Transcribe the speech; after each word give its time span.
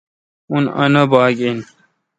اُن 0.51 0.63
انّا 0.83 1.03
با 1.11 1.21
گ 1.37 1.39
آں 1.49 1.59